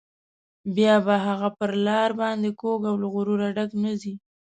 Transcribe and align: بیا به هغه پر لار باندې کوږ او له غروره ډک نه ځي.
بیا 0.75 0.95
به 1.05 1.15
هغه 1.25 1.49
پر 1.57 1.71
لار 1.85 2.11
باندې 2.21 2.49
کوږ 2.61 2.81
او 2.89 2.95
له 3.01 3.07
غروره 3.13 3.47
ډک 3.55 3.71
نه 3.83 3.91
ځي. 4.01 4.13